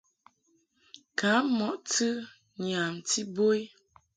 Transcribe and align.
Kam 1.17 1.43
mɔʼ 1.57 1.75
tɨ 1.91 2.07
nyamti 2.65 3.19
bo 3.35 3.45
i. 3.59 3.61